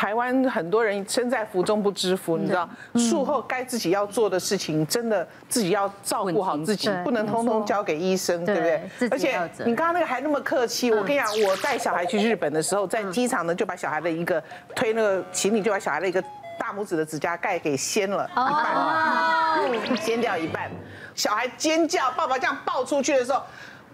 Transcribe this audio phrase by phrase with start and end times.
[0.00, 2.66] 台湾很多人身在福中不知福，你知道，
[2.96, 9.08] 术后该自己要做的事情，真的自己要照顾好自己，不能通通交给医生，对不对？
[9.10, 14.42] 而且你刚刚那个还那么客气，我跟你讲，我带小孩去日本的时候，在机场呢就把小孩的一个
[14.74, 16.22] 推那个行李，就把小孩的一个
[16.58, 20.70] 大拇指的指甲盖给掀了一半，掀掉一半，
[21.14, 23.42] 小孩尖叫，爸爸这样抱出去的时候。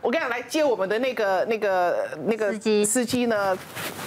[0.06, 3.58] 我跟你讲，来接我们的那个、那个、那个司机司机呢，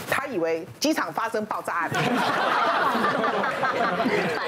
[0.09, 2.05] 他以为机场发生爆炸案，反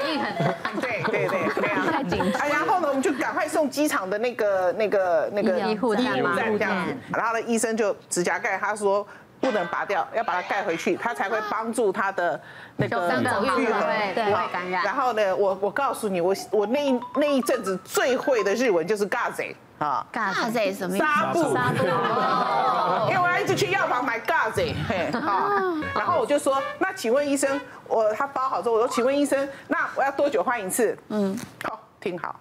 [0.08, 0.34] 应很
[0.80, 2.48] 对对对对啊，太紧张。
[2.48, 6.96] 然后呢，我们就赶快送机场的那个、那个、那个医护站嘛，这样子。
[7.12, 9.06] 然后呢，医生就指甲盖，他说
[9.42, 12.40] 不能拔掉，要把它盖回去，他才会帮助他的
[12.78, 13.10] 那个
[13.58, 13.82] 愈合。
[14.16, 14.86] 对，会感染。
[14.86, 19.44] 然后呢，我我告诉你，我我那一那一阵子最会的日文就是嘎子。
[19.86, 21.06] 啊，嘎子什么意思？
[21.06, 21.84] 纱布，纱布。
[23.10, 30.96] 因为我要一直去药房买嘎子，嘿，啊，然后我就说，那请问医生，我他包好之后，我说，请问医生，那我要多久换一次？
[31.10, 32.40] 嗯，好，听好，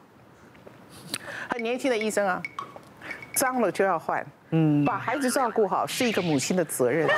[1.49, 2.43] 很年轻的医生啊，
[3.33, 7.09] 脏了就要换，嗯，把孩子照顾好是一个母亲的责任。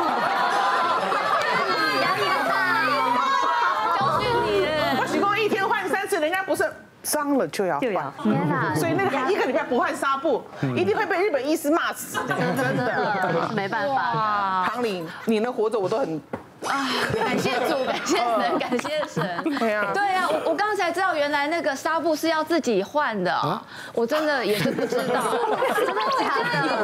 [7.03, 7.83] 脏了就要换，
[8.22, 8.75] 天哪！
[8.75, 10.42] 所以那个一个礼拜不换纱布，
[10.77, 14.69] 一定会被日本医师骂死，真的， 没办法。
[14.72, 16.20] 唐玲，你能活着我都很
[16.67, 16.86] 啊，
[17.19, 19.59] 感谢主， 感谢神，感谢神。
[19.59, 23.61] 对啊，对啊，我我刚才知道原来那个纱布是要自己换的，
[23.94, 25.03] 我真的也是不知道，
[25.75, 26.78] 真的假的？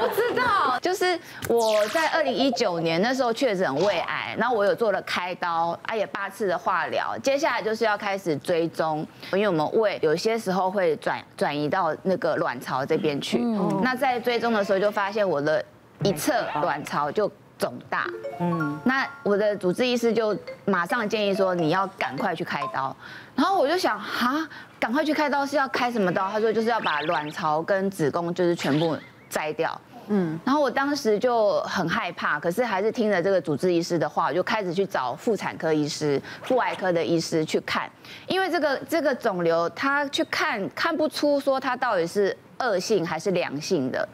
[0.00, 1.16] 不知道，就是
[1.50, 13.38] 我在二零一九年那时候确诊胃癌，然后我有做了开刀，啊也八次的化疗，接下来就是要开始追踪，因为我们胃有些时候会转转移到那个卵巢这边去，
[13.82, 15.64] 那在追踪的时候就发现我的
[16.04, 18.06] 一侧卵巢就肿大，
[18.38, 22.94] 嗯，那我的主治医师就马上建议说你要赶快去开刀，
[23.34, 24.48] 然后我就想哈，
[24.78, 26.30] 赶快去开刀是要开什么刀？
[26.30, 28.96] 他说就是要把卵巢跟子宫就是全部
[29.28, 29.80] 摘掉。
[30.12, 37.88] 嗯，然后我当时就很害怕，可是还是听了这个主治医师的话，我就开始去找妇产科医师、妇外科的医师去看，
[38.26, 44.08] 因为这个这个肿瘤，他去看看不出说它到底是恶性还是良性的。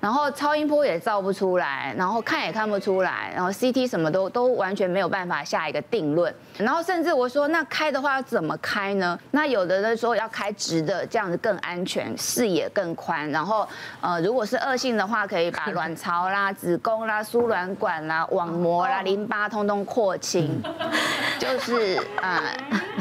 [0.00, 6.32] 然后超音波也照不出来，然后看也看不出来，然后 CT 什么都都完全没有办法下一个定论。
[6.58, 9.18] 然后甚至我说，那开的话要怎么开呢？
[9.32, 13.28] 那有的人说要开直的，这样子更安全，视野更宽。
[13.30, 13.66] 然后
[14.00, 20.62] 呃，如果是恶性的话，可以把卵巢啦、子宫啦、输卵管啦、网膜啦、淋巴通通扩清，
[21.40, 22.42] 就是啊，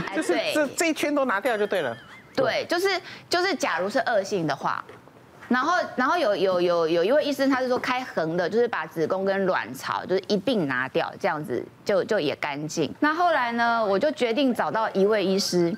[0.10, 1.96] 呃、就是这这一圈都拿掉就对了。
[2.36, 2.90] 对，就是
[3.30, 4.84] 就是，假如是恶性的话。
[5.48, 12.94] 然后，然后有有有有一位医生，他是说开横的，就是把子宫跟卵巢就是一并拿掉，这样子就就也干净。
[13.00, 15.76] 那后来呢，我就决定找到一位医师，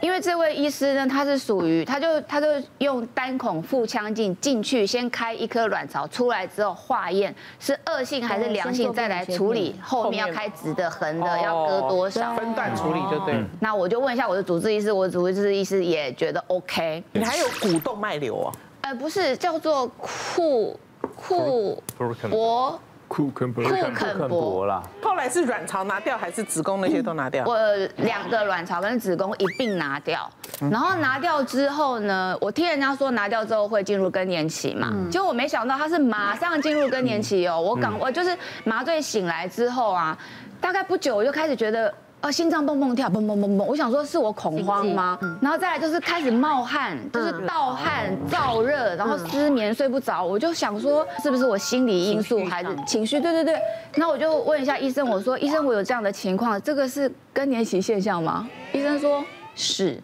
[0.00, 2.46] 因为这位医师呢，他是属于，他就他就
[2.78, 13.34] 用单孔腹腔镜进去，先开一颗卵巢，出来之后化验是恶性还是良性，再来处理后面要开直的、横的要割多少，分段处理就对。
[13.60, 17.04] 那我就问一下我的主治医师，我的主治医师也觉得 OK。
[17.12, 18.52] 你还有股动脉瘤啊？
[18.90, 20.76] 呃，不是，叫做库
[21.14, 21.80] 库
[22.28, 24.82] 博库肯博库肯柏啦。
[25.00, 27.44] 后来是卵巢拿掉还是子宫那些都拿掉？
[27.46, 27.56] 我
[27.98, 30.28] 两个卵巢跟子宫一并拿掉，
[30.58, 37.60] 然后拿掉之后呢，我听人家说拿掉之后会进入更年期嘛，结果我没想到他是马上进入更年期哦。
[37.60, 40.18] 我刚我就是麻醉醒来之后啊，
[40.60, 41.94] 大概不久我就开始觉得。
[42.22, 45.18] 呃，心脏蹦蹦跳，蹦蹦蹦蹦，我想说是我恐慌吗？
[45.40, 53.18] 然后再来就是开始冒汗，就是盗汗、燥热，然后失眠睡不着，我就想说是不是我心理因素还是情绪？
[53.18, 53.58] 对对对，
[53.94, 58.46] 那我就问一下医生，我说医生，我有这样的情况，这个是更年期现象吗？
[58.74, 59.98] 医生说是，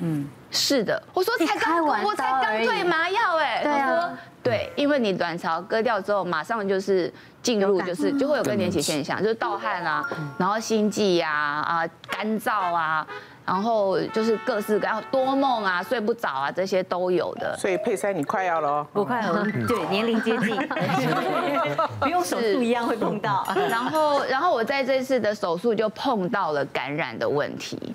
[0.00, 1.02] 嗯，是的。
[1.14, 4.10] 我说才刚，我才刚退麻药哎，他说
[4.42, 7.12] 对，因为你卵巢割掉之后，马上就是。
[7.42, 13.04] 进入就是就会有更年期现象，就是盗汗啊，然后心悸呀啊，干燥啊，
[13.44, 17.56] 然后就是各式各样多梦啊，睡不着啊，这些都有的。
[17.58, 20.56] 所以佩珊你快要了哦，不快了，对，年龄接近，
[21.98, 23.44] 不用手术一样会碰到。
[23.68, 27.92] 然后然后我在这次的手术就碰到了感染的问题。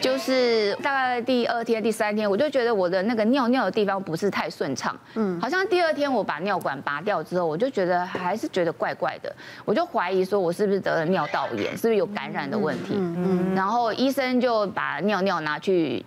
[0.00, 16.04] 就是大概第二天、第三天，我就觉得我的那个尿尿的地方不是太顺畅，嗯，好像第二天我把尿管拔掉之后，我就觉得还是觉得怪怪的，我就怀疑说我是不是得了尿道炎，是不是有感染的问题，嗯嗯，然后医生就把尿尿拿去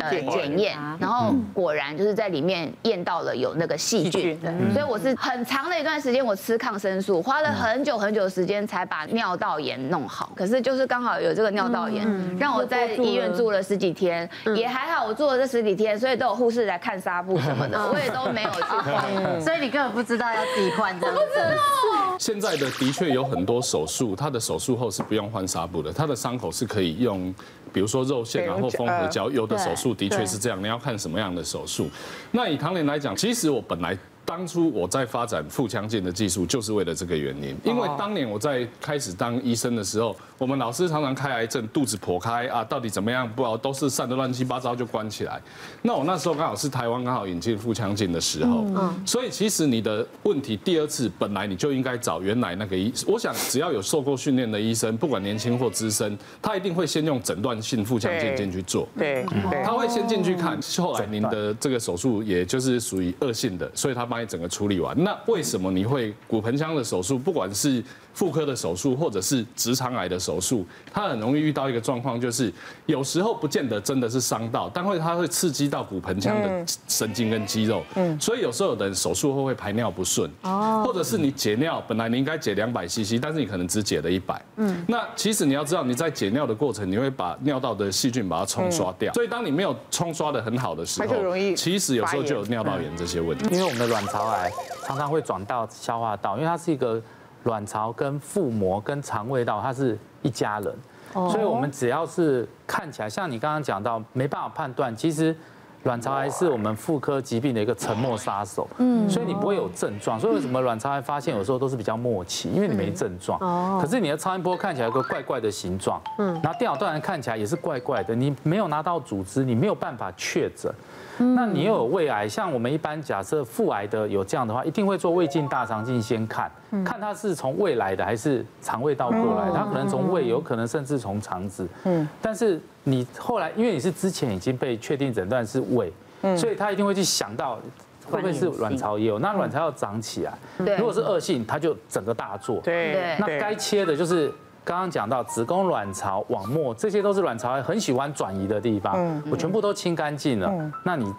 [0.00, 4.38] 呃检验，然后果然就是在里面验到了有那个细菌，
[4.72, 10.32] 所以我是很长的一段时间我吃抗生素，花了很久很久的时间才把尿道炎弄好。
[10.36, 12.06] 可是就是刚好有这个尿道炎，
[12.38, 22.16] 让我在医院住了十几天，也还好，我住了这十几天，所以都有护士来看纱布什么的，我也都没有去换， 所以你根本不知道要自己换，我不知道。
[22.18, 27.34] 现在的的确有很多手术，他的手术后是不用换纱布的，他的伤口是可以用。
[27.70, 31.88] 比如说肉线然后缝合胶，有的手术的确是这样，你要看什么样的手术。
[32.32, 33.96] 那以唐莲来讲，其实我本来。
[34.28, 37.56] 当初我在发展腹腔镜的技术，就是为了这个原因。
[37.64, 45.40] 因为当年我在开始当医生的时候，我们老师常常开癌症，肚子剖开啊，到底怎么样不知道，都是散的乱七八糟就关起来。
[45.80, 48.66] 那我那时候刚好是台湾刚好引进腹腔镜的时候，
[49.06, 52.92] 所以其实你的问题第二次本来你就应该找原来那个医。
[53.06, 58.86] 我想只要有受过训练的医生，不管年轻或资深，他一定会先用诊断性腹腔镜进去做。
[58.98, 59.24] 对，
[59.64, 64.17] 他会先进去看，后来您的这个手术也就是属于恶性的，所以他把。
[64.24, 67.82] 整个处理完，那为什么你会骨盆腔的手术，不管是
[68.18, 72.52] 妇科的手术或者是直肠癌的手术，它很容易遇到一个状况，就是
[72.86, 94.50] 有时候不见得真的是伤到，但会它会刺激到骨盆腔的神经跟肌肉，嗯，所以有时候有的人手术后会排尿不顺，哦，或者是你解尿，本来你应该解两百 CC，但是你可能只解了一百，嗯，那其实你要知道你在解尿的过程，你会把尿道的细菌把它冲刷掉，所以当你没有冲刷的很好的时候，其实有时候就有尿道炎这些问题，因为我们的卵巢癌
[94.84, 97.00] 常常会转到消化道，因为它是一个。
[97.44, 100.74] 卵巢跟腹膜跟肠胃道，它是一家人，
[101.12, 105.34] 所以我们只要是看起来像你刚刚讲到没办法判断，其实
[105.84, 113.78] 卵巢癌是我们妇科疾病的一个沉默杀手，嗯，所以你不会有症状，所以为什么卵巢癌发现有时候都是比较默契，因为你没症状，哦。
[113.80, 120.72] 可是你的超音波看起来有个怪怪的形状，嗯，然后电脑断层看起来也是怪怪的，你没有拿到组织，你没有办法确诊。
[121.20, 126.48] 那你又有胃癌，像我们一般假设腹癌的有这样的话，一定会做胃镜、大肠镜先看，
[126.84, 131.66] 看它是从胃来的还是肠胃道过来，它可能从胃，有可能甚至从肠子。
[131.82, 135.92] 嗯，但是你后来因为你是之前已经被确定诊断是胃，
[136.36, 137.58] 所以他一定会去想到
[138.06, 140.38] 会不会是卵巢也有，那卵巢要长起来，
[140.76, 142.60] 如果是恶性，它就整个大做。
[142.60, 144.32] 对，那该切的就是。
[144.64, 150.52] 刚刚讲到子宫、卵巢、网膜，这些都是卵巢癌很喜欢转移的地方，我全部都清干净了，
[150.84, 151.10] 那你。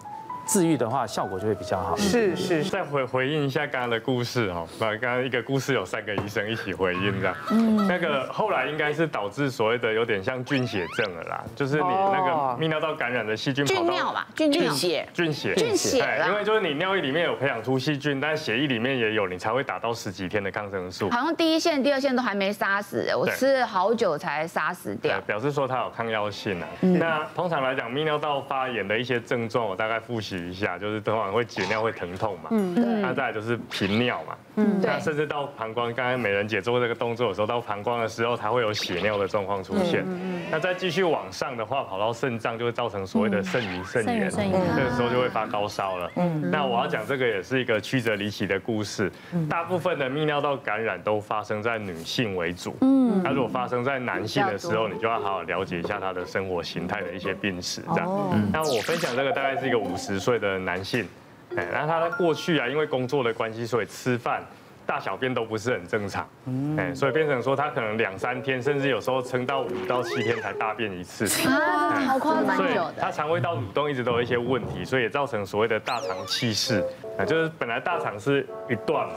[0.50, 1.96] 治愈的话，效果就会比较好。
[1.96, 2.64] 是是。
[2.64, 7.36] 再回回应一下刚刚的故事哦，把刚刚一个故事有三个医生一起回应这样。
[7.52, 7.86] 嗯。
[7.86, 12.30] 那个后来应该是导致所谓的有点像菌血症了啦，就是你那个
[12.60, 13.80] 泌尿道感染的细菌跑到。
[13.80, 15.08] 菌尿吧，菌菌血。
[15.14, 15.54] 菌血。
[15.54, 16.04] 菌血。
[16.26, 21.08] 因为就是你尿液里面有培养出细菌，但血液里面也有，你才会打到十几天的抗生素。
[21.10, 25.20] 好像第一线、第二线都还没杀死，我吃了好久才杀死掉。
[25.20, 26.66] 表示说它有抗药性啊。
[26.80, 49.10] 那通常来讲，泌尿道发炎的一些症状，我大概复习一下，就是通常会解尿会疼痛嘛，嗯，对，那再来就是频尿嘛，嗯，那甚至到膀胱，刚才美人姐做这个动作的时候，到膀胱的时候，才会有血尿的状况出现，嗯，那再继续往上的话，跑到肾脏就会造成所谓的肾盂肾炎，这个时候就会发高烧了，嗯，那我要讲这个也是一个曲折离奇的故事，
[49.48, 60.60] 大部分的泌尿道感染都发生在女性为主，嗯，那如果发生在男性的时候，你就要好好了解一下他的生活形态的一些病史，这样，那我分享这个大概是一个五十岁的。
[60.60, 61.08] 男性，
[61.56, 64.42] 哎，然后他在过去啊，因为工作的关系，所以吃饭
[64.84, 66.28] 大小便都不是很正常，
[66.76, 76.84] 哎，所以变成说他可能两三天，甚至有时候撑到五到七天才大便一次，啊，好夸张，所以他肠胃道蠕动一直都有一些问题，所以也造成所谓的大肠憩室，
[77.18, 79.14] 啊，就是本来大肠是一段嘛，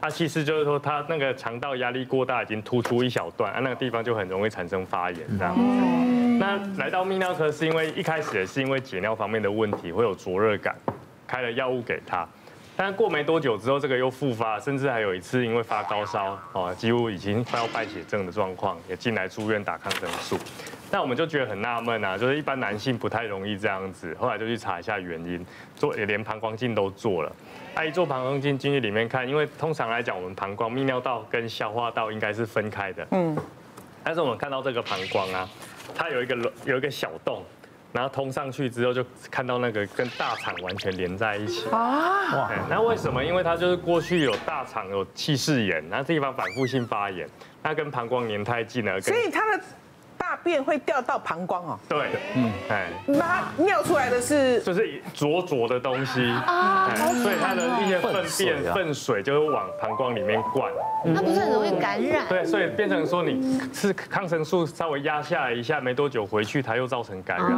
[0.00, 5.54] 它，憩室就是说他那个肠道压力过大，已经突出一小段，啊，那个地方就很容易产生发炎这样。
[6.46, 10.76] 那来到泌尿科是因为一开始也是因为解尿方面的问题，会有灼热感。
[11.26, 12.24] 开了药物给他，
[12.76, 20.38] 但过没多久之后，这个又复发，甚至还有一次因为发高烧，哦，几乎已经快要败血症的状况，也进来住院打抗生素。
[20.88, 27.32] 那我们就觉得很纳闷啊，就是一般男性不太容易这样子，后来就去查一下原因，做也连膀胱镜都做了。
[27.74, 33.36] 他一做膀胱镜进去里面看，因为通常来讲，我们膀胱泌尿道跟消化道应该是分开的，嗯，
[34.04, 35.48] 但是我们看到这个膀胱啊，
[35.94, 37.44] 它有一个有一个小洞。
[37.92, 42.36] 然后通上去之后，就看到那个跟大肠完全连在一起啊！
[42.36, 43.24] 哇，那为什么？
[43.24, 47.26] 因为它就是过去有大肠有气室炎，然后这地方反复性发炎，
[47.62, 49.62] 那跟膀胱黏太近了，所以它的。
[50.28, 51.78] 大便会掉到膀胱哦。
[51.88, 56.90] 对，嗯，哎，那它尿出来的是就是浊浊的东西啊，
[57.22, 60.68] 所以它的一些粪便、粪水就会往膀胱里面灌，
[61.04, 62.26] 那不是很容易感染？
[62.28, 67.48] 对，所以变成说你吃抗生素稍微压下来一下，没多久回去它又造成感染。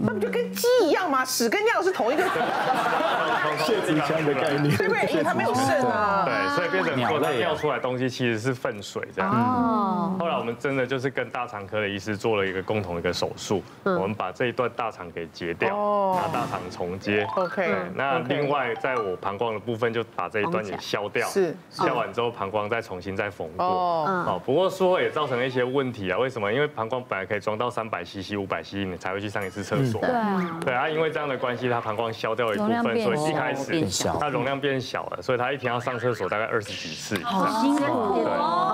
[0.00, 1.22] 那不就跟鸡一样吗？
[1.22, 2.24] 屎跟尿是同一个
[3.60, 5.06] 泄殖腔的概念，对不对？
[5.12, 6.24] 因为它没有肾啊。
[6.24, 9.30] 对，所以变成说它尿出来的东西其实是粪水这样。
[9.30, 10.16] 哦。
[10.18, 17.26] 后来我们真的就是跟大肠科的医师做了一个共同一个手术，我们把这一段大肠给截掉，拿大肠重接。
[17.36, 17.74] OK。
[17.94, 23.66] 那另外在我膀胱的部分就把这一段也削掉，是削完之后膀胱再重新再缝过。
[23.66, 24.40] 哦。
[24.44, 26.18] 不过说也造成了一些问题啊？
[26.18, 26.52] 为什么？
[26.52, 30.00] 因为膀胱本来可以装到三百 CC、五百 CC，你才会去上一次厕所。
[30.00, 30.60] 对啊。
[30.64, 33.84] 对啊，因为这样的关系，它膀胱削掉了一部分，所以一开始
[34.20, 37.32] 它容量变小了，所以它一天要上厕所大概二十几次以上。
[37.32, 38.22] 好辛苦。
[38.22, 38.24] 对。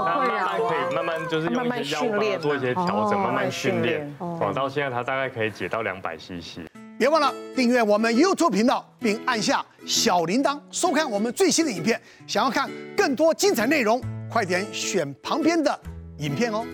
[0.04, 6.66] 那慢慢可以慢慢就是用一些药方做一些调整，慢慢训练，广到现在它大概可以解到两百 CC。
[6.98, 12.00] 别忘了订阅我们 YouTube 频道，并按下小铃铛，收看我们最新的影片。
[12.26, 15.78] 想要看更多精彩内容，快点选旁边的
[16.18, 16.66] 影片哦。